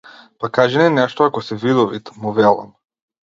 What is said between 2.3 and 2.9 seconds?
велам.